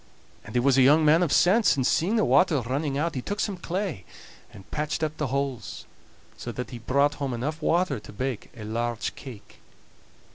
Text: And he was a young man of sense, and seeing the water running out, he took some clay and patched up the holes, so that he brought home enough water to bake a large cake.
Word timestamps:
And 0.43 0.55
he 0.55 0.59
was 0.59 0.79
a 0.79 0.81
young 0.81 1.05
man 1.05 1.21
of 1.21 1.31
sense, 1.31 1.75
and 1.75 1.85
seeing 1.85 2.15
the 2.15 2.25
water 2.25 2.59
running 2.61 2.97
out, 2.97 3.13
he 3.13 3.21
took 3.21 3.39
some 3.39 3.55
clay 3.55 4.03
and 4.51 4.71
patched 4.71 5.03
up 5.03 5.15
the 5.17 5.27
holes, 5.27 5.85
so 6.35 6.51
that 6.53 6.71
he 6.71 6.79
brought 6.79 7.13
home 7.21 7.35
enough 7.35 7.61
water 7.61 7.99
to 7.99 8.11
bake 8.11 8.49
a 8.57 8.63
large 8.63 9.13
cake. 9.13 9.59